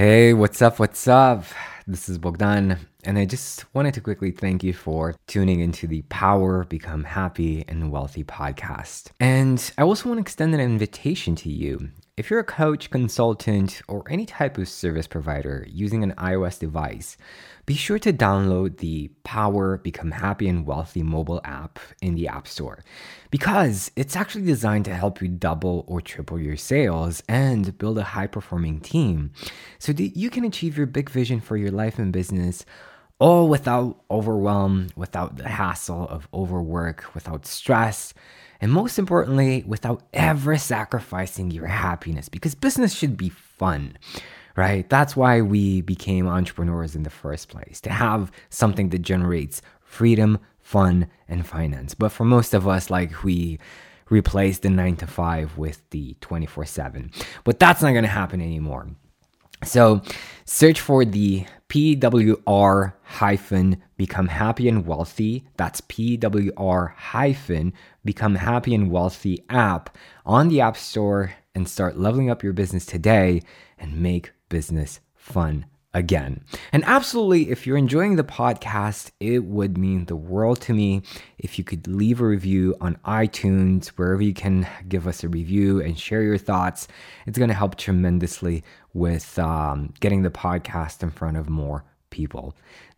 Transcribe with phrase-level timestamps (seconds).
[0.00, 0.78] Hey, what's up?
[0.78, 1.44] What's up?
[1.86, 6.00] This is Bogdan, and I just wanted to quickly thank you for tuning into the
[6.08, 9.10] Power Become Happy and Wealthy podcast.
[9.20, 11.90] And I also want to extend an invitation to you.
[12.20, 17.16] If you're a coach, consultant, or any type of service provider using an iOS device,
[17.64, 22.46] be sure to download the Power Become Happy and Wealthy mobile app in the App
[22.46, 22.84] Store
[23.30, 28.04] because it's actually designed to help you double or triple your sales and build a
[28.04, 29.30] high performing team
[29.78, 32.66] so that you can achieve your big vision for your life and business
[33.18, 38.12] all without overwhelm, without the hassle of overwork, without stress.
[38.60, 43.96] And most importantly, without ever sacrificing your happiness, because business should be fun
[44.56, 44.90] right?
[44.90, 50.38] That's why we became entrepreneurs in the first place, to have something that generates freedom,
[50.58, 51.94] fun, and finance.
[51.94, 53.58] But for most of us, like we
[54.10, 57.10] replace the nine to five with the 24 7.
[57.44, 58.88] But that's not going to happen anymore.
[59.64, 60.02] So
[60.44, 65.44] search for the PWR hyphen become happy and wealthy.
[65.58, 72.30] That's PWR hyphen become happy and wealthy app on the App Store and start leveling
[72.30, 73.42] up your business today
[73.78, 76.42] and make business fun again.
[76.72, 81.02] And absolutely, if you're enjoying the podcast, it would mean the world to me
[81.36, 85.82] if you could leave a review on iTunes, wherever you can give us a review
[85.82, 86.88] and share your thoughts.
[87.26, 88.64] It's going to help tremendously
[88.94, 92.54] with um, getting the podcast in front of more people.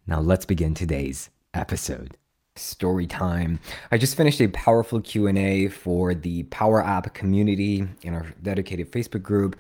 [0.07, 2.17] Now, let's begin today's episode.
[2.57, 3.61] Story time.
[3.93, 9.23] I just finished a powerful q&a for the power app community in our dedicated facebook
[9.23, 9.57] group.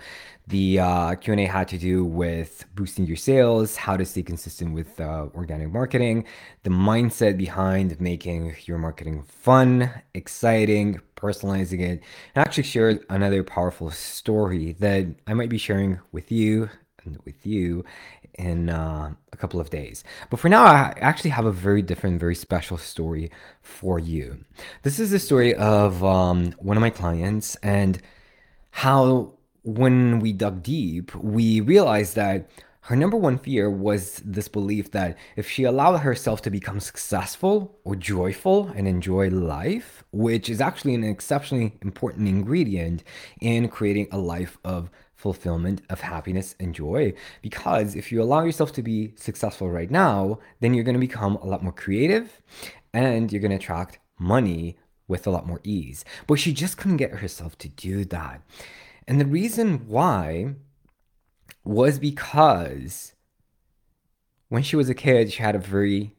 [0.48, 5.00] The uh, q&a had to do with boosting your sales how to stay consistent with
[5.00, 6.26] uh, organic marketing
[6.64, 12.02] the mindset behind making your marketing fun exciting personalizing it
[12.34, 16.68] and actually shared another powerful story that i might be sharing with you
[17.24, 17.84] with you
[18.34, 20.04] in uh, a couple of days.
[20.30, 24.44] But for now, I actually have a very different, very special story for you.
[24.82, 28.00] This is the story of um, one of my clients and
[28.70, 29.34] how,
[29.64, 32.48] when we dug deep, we realized that
[32.86, 37.78] her number one fear was this belief that if she allowed herself to become successful
[37.84, 43.04] or joyful and enjoy life, which is actually an exceptionally important ingredient
[43.40, 47.14] in creating a life of fulfillment of happiness and joy.
[47.40, 51.36] Because if you allow yourself to be successful right now, then you're going to become
[51.36, 52.42] a lot more creative
[52.92, 54.76] and you're going to attract money
[55.06, 56.04] with a lot more ease.
[56.26, 58.42] But she just couldn't get herself to do that.
[59.06, 60.54] And the reason why
[61.64, 63.12] was because
[64.48, 66.14] when she was a kid, she had a very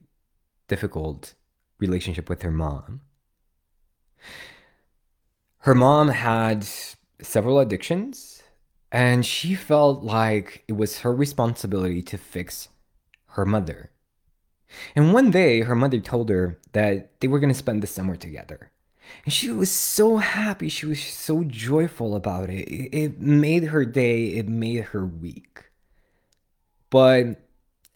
[0.67, 1.33] difficult
[1.79, 3.01] relationship with her mom.
[5.59, 6.65] Her mom had
[7.21, 8.43] several addictions
[8.91, 12.69] and she felt like it was her responsibility to fix
[13.29, 13.91] her mother.
[14.95, 18.15] And one day, her mother told her that they were going to spend the summer
[18.15, 18.71] together.
[19.25, 20.69] And she was so happy.
[20.69, 22.67] She was so joyful about it.
[22.69, 25.65] It made her day, it made her week.
[26.89, 27.41] But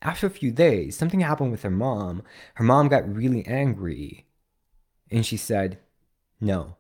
[0.01, 2.23] after a few days, something happened with her mom.
[2.55, 4.25] Her mom got really angry.
[5.11, 5.79] And she said,
[6.39, 6.77] No,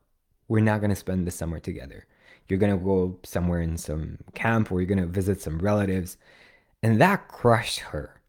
[0.47, 2.05] we're not going to spend the summer together.
[2.47, 6.17] You're going to go somewhere in some camp or you're going to visit some relatives.
[6.81, 8.21] And that crushed her.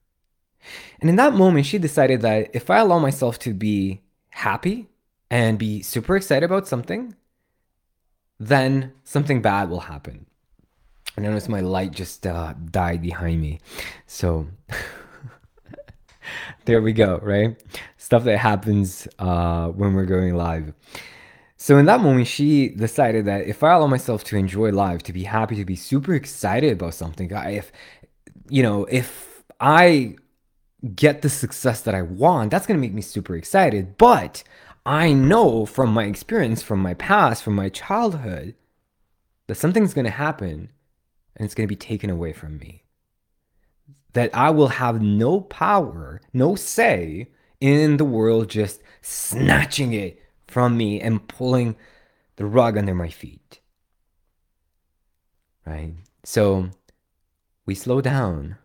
[1.01, 4.89] And in that moment, she decided that if I allow myself to be happy
[5.31, 7.15] and be super excited about something,
[8.39, 10.27] then something bad will happen.
[11.17, 13.61] And I noticed my light just uh, died behind me.
[14.07, 14.47] So
[16.65, 17.61] there we go, right?
[17.97, 20.73] Stuff that happens uh, when we're going live.
[21.57, 25.13] So in that moment, she decided that if I allow myself to enjoy life, to
[25.13, 27.73] be happy, to be super excited about something, if
[28.49, 30.17] you know, if I
[30.95, 33.99] get the success that I want, that's gonna make me super excited.
[33.99, 34.45] But
[34.87, 38.55] I know from my experience, from my past, from my childhood,
[39.47, 40.71] that something's gonna happen
[41.37, 42.85] and it's gonna be taken away from me.
[44.13, 47.29] That I will have no power, no say
[47.61, 51.77] in the world just snatching it from me and pulling
[52.37, 53.61] the rug under my feet.
[55.67, 55.95] Right?
[56.25, 56.71] So
[57.67, 58.57] we slow down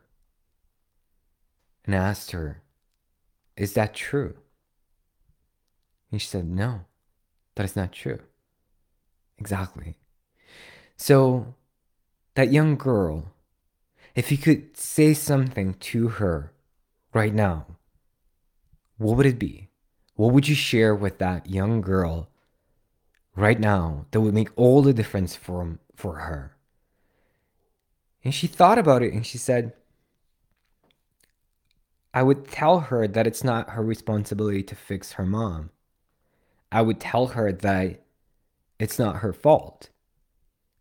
[1.85, 2.61] and asked her,
[3.57, 4.35] Is that true?
[6.13, 6.81] And she said, No,
[7.55, 8.19] that is not true.
[9.39, 9.95] Exactly.
[10.95, 11.55] So
[12.35, 13.33] that young girl,
[14.13, 16.53] if you could say something to her
[17.15, 17.65] right now,
[18.99, 19.69] what would it be?
[20.13, 22.29] What would you share with that young girl
[23.35, 26.55] right now that would make all the difference for, for her?
[28.23, 29.73] And she thought about it and she said,
[32.13, 35.71] I would tell her that it's not her responsibility to fix her mom.
[36.73, 38.01] I would tell her that
[38.79, 39.91] it's not her fault.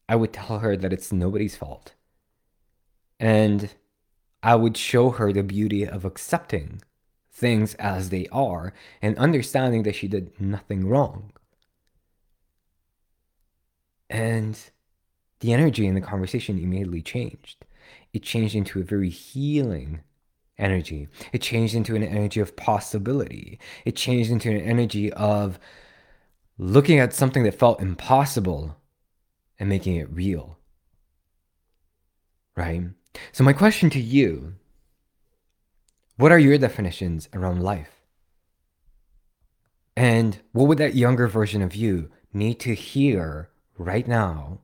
[0.08, 1.92] I would tell her that it's nobody's fault.
[3.20, 3.74] And
[4.42, 6.80] I would show her the beauty of accepting
[7.30, 8.72] things as they are
[9.02, 11.32] and understanding that she did nothing wrong.
[14.08, 14.58] And
[15.40, 17.66] the energy in the conversation immediately changed.
[18.14, 20.00] It changed into a very healing
[20.58, 21.08] energy.
[21.32, 23.58] It changed into an energy of possibility.
[23.84, 25.58] It changed into an energy of
[26.62, 28.76] looking at something that felt impossible
[29.58, 30.58] and making it real.
[32.56, 32.84] Right?
[33.32, 34.54] So, my question to you
[36.16, 38.02] what are your definitions around life?
[39.96, 44.60] And what would that younger version of you need to hear right now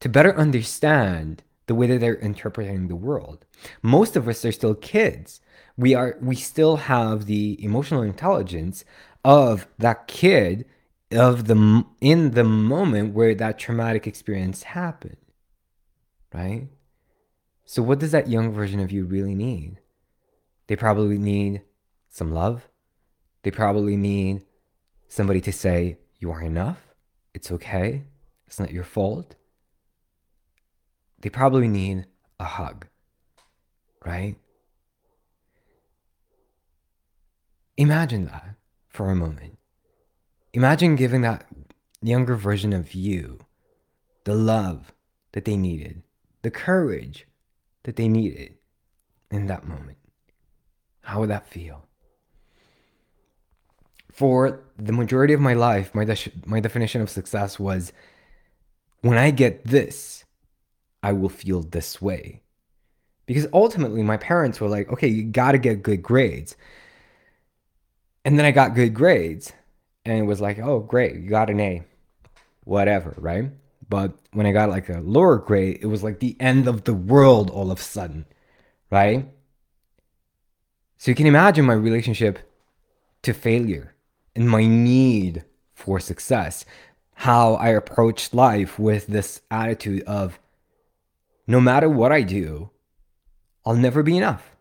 [0.00, 3.44] to better understand the way that they're interpreting the world?
[3.82, 5.40] Most of us are still kids.
[5.76, 8.84] We are we still have the emotional intelligence
[9.24, 10.64] of that kid
[11.12, 15.16] of the in the moment where that traumatic experience happened.
[16.32, 16.68] Right?
[17.64, 19.78] So what does that young version of you really need?
[20.66, 21.62] They probably need
[22.08, 22.68] some love.
[23.42, 24.42] They probably need
[25.08, 26.78] somebody to say, You are enough.
[27.34, 28.04] It's okay.
[28.46, 29.34] It's not your fault.
[31.20, 32.06] They probably need
[32.38, 32.86] a hug,
[34.04, 34.36] right?
[37.76, 38.54] Imagine that
[38.88, 39.58] for a moment.
[40.56, 41.46] Imagine giving that
[42.00, 43.40] younger version of you
[44.24, 44.90] the love
[45.32, 46.02] that they needed,
[46.40, 47.26] the courage
[47.82, 48.54] that they needed
[49.30, 49.98] in that moment.
[51.02, 51.84] How would that feel?
[54.10, 57.92] For the majority of my life, my, de- my definition of success was
[59.02, 60.24] when I get this,
[61.02, 62.40] I will feel this way.
[63.26, 66.56] Because ultimately, my parents were like, okay, you got to get good grades.
[68.24, 69.52] And then I got good grades,
[70.06, 71.82] and it was like, oh, great, you got an A,
[72.64, 73.50] whatever, right?
[73.88, 76.94] But when I got like a lower grade, it was like the end of the
[76.94, 78.26] world all of a sudden,
[78.90, 79.28] right?
[80.98, 82.38] So you can imagine my relationship
[83.22, 83.94] to failure
[84.34, 85.44] and my need
[85.74, 86.64] for success,
[87.14, 90.38] how I approached life with this attitude of
[91.46, 92.70] no matter what I do,
[93.64, 94.56] I'll never be enough.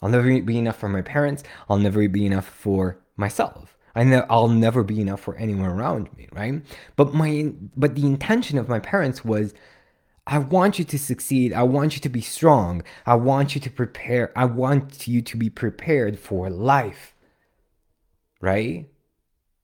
[0.00, 1.42] I'll never be enough for my parents.
[1.68, 3.73] I'll never be enough for myself.
[3.94, 6.62] I know I'll never be enough for anyone around me, right?
[6.96, 9.54] But my but the intention of my parents was
[10.26, 11.52] I want you to succeed.
[11.52, 12.82] I want you to be strong.
[13.06, 14.32] I want you to prepare.
[14.36, 17.14] I want you to be prepared for life.
[18.40, 18.88] Right?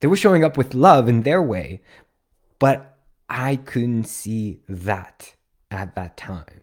[0.00, 1.82] They were showing up with love in their way,
[2.58, 2.98] but
[3.28, 5.34] I couldn't see that
[5.70, 6.62] at that time.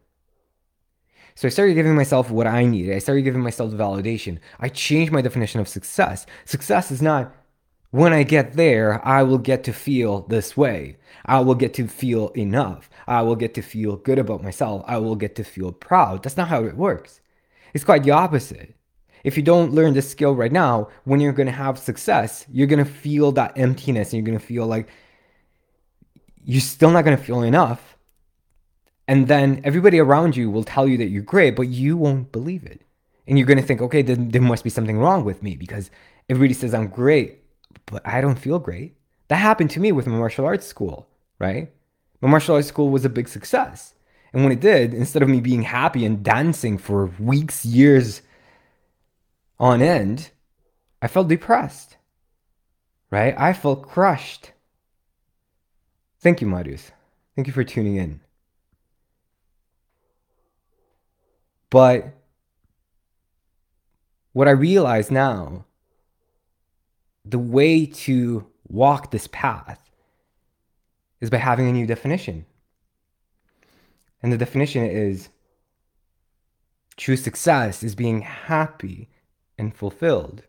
[1.36, 2.96] So I started giving myself what I needed.
[2.96, 4.40] I started giving myself validation.
[4.60, 6.25] I changed my definition of success.
[6.46, 7.31] Success is not
[7.92, 10.98] when I get there, I will get to feel this way.
[11.25, 12.89] I will get to feel enough.
[13.07, 14.84] I will get to feel good about myself.
[14.88, 16.24] I will get to feel proud.
[16.24, 17.22] That's not how it works.
[17.74, 18.75] It's quite the opposite.
[19.24, 22.68] If you don't learn this skill right now, when you're going to have success, you're
[22.68, 24.89] going to feel that emptiness and you're going to feel like
[26.44, 27.98] you're still not going to feel enough.
[29.07, 32.66] And then everybody around you will tell you that you're great, but you won't believe
[32.66, 32.81] it.
[33.25, 35.89] And you're going to think, okay, then there must be something wrong with me because
[36.29, 37.47] everybody says I'm great
[37.88, 38.96] but I don't feel great.
[39.29, 41.72] That happened to me with my martial arts school, right?
[42.22, 43.94] My martial arts school was a big success.
[44.34, 48.22] And when it did, instead of me being happy and dancing for weeks, years
[49.60, 50.29] on end,
[51.01, 51.98] I felt depressed,
[53.10, 53.34] right?
[53.38, 54.51] I felt crushed.
[56.20, 56.91] Thank you, Marius.
[57.36, 58.20] Thank you for tuning in.
[61.70, 62.13] But
[64.34, 65.65] what I realize now
[67.31, 69.89] the way to walk this path
[71.19, 72.46] is by having a new definition.
[74.22, 75.29] And the definition is
[76.96, 79.10] true success is being happy
[79.57, 80.43] and fulfilled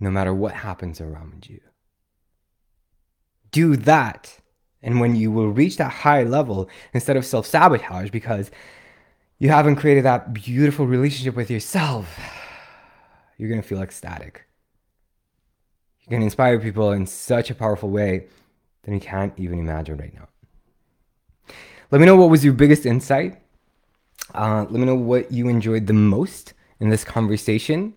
[0.00, 1.60] no matter what happens around you.
[3.50, 4.38] Do that.
[4.82, 8.50] And when you will reach that high level, instead of self sabotage, because
[9.38, 12.18] you haven't created that beautiful relationship with yourself,
[13.36, 14.47] you're going to feel ecstatic.
[16.08, 18.28] You can inspire people in such a powerful way
[18.84, 20.26] that you can't even imagine right now.
[21.90, 23.42] Let me know what was your biggest insight.
[24.34, 27.92] Uh, let me know what you enjoyed the most in this conversation.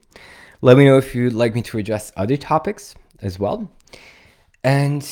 [0.60, 3.72] Let me know if you'd like me to address other topics as well.
[4.62, 5.10] And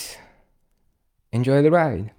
[1.31, 2.11] enjoy the ride.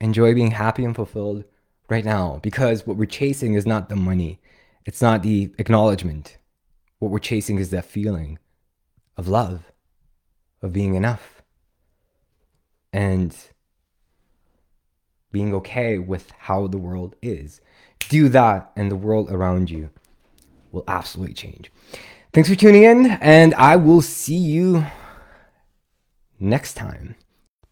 [0.00, 1.44] Enjoy being happy and fulfilled
[1.88, 4.40] right now because what we're chasing is not the money,
[4.84, 6.38] it's not the acknowledgement.
[6.98, 8.40] What we're chasing is that feeling
[9.18, 9.72] of love,
[10.62, 11.42] of being enough,
[12.92, 13.36] and
[15.30, 17.60] being okay with how the world is.
[18.08, 19.90] Do that, and the world around you
[20.72, 21.70] will absolutely change.
[22.32, 24.86] Thanks for tuning in, and I will see you
[26.38, 27.16] next time.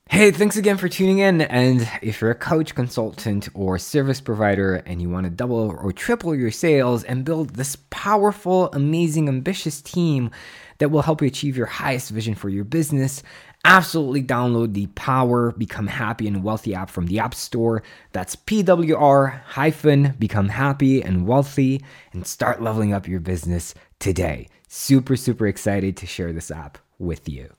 [0.09, 1.43] Hey, thanks again for tuning in.
[1.43, 5.93] And if you're a coach, consultant, or service provider and you want to double or
[5.93, 10.31] triple your sales and build this powerful, amazing, ambitious team
[10.79, 13.25] that will help you achieve your highest vision for your business,
[13.65, 17.83] absolutely download the Power Become Happy and Wealthy app from the App Store.
[18.13, 21.83] That's PWR hyphen Become Happy and Wealthy
[22.13, 24.49] and start leveling up your business today.
[24.69, 27.57] Super, super excited to share this app with you.